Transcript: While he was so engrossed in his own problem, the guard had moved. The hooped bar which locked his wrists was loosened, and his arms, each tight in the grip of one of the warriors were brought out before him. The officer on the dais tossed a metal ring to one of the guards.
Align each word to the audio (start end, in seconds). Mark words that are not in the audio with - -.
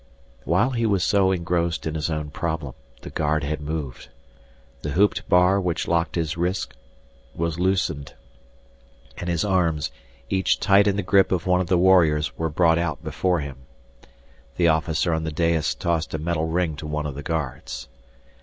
While 0.45 0.71
he 0.71 0.87
was 0.87 1.03
so 1.03 1.31
engrossed 1.31 1.85
in 1.85 1.93
his 1.93 2.09
own 2.09 2.31
problem, 2.31 2.73
the 3.03 3.11
guard 3.11 3.43
had 3.43 3.61
moved. 3.61 4.09
The 4.81 4.93
hooped 4.93 5.29
bar 5.29 5.61
which 5.61 5.87
locked 5.87 6.15
his 6.15 6.35
wrists 6.35 6.73
was 7.35 7.59
loosened, 7.59 8.15
and 9.19 9.29
his 9.29 9.45
arms, 9.45 9.91
each 10.27 10.59
tight 10.59 10.87
in 10.87 10.95
the 10.95 11.03
grip 11.03 11.31
of 11.31 11.45
one 11.45 11.61
of 11.61 11.67
the 11.67 11.77
warriors 11.77 12.35
were 12.35 12.49
brought 12.49 12.79
out 12.79 13.03
before 13.03 13.41
him. 13.41 13.57
The 14.57 14.69
officer 14.69 15.13
on 15.13 15.23
the 15.23 15.31
dais 15.31 15.75
tossed 15.75 16.15
a 16.15 16.17
metal 16.17 16.47
ring 16.47 16.75
to 16.77 16.87
one 16.87 17.05
of 17.05 17.13
the 17.13 17.21
guards. 17.21 17.87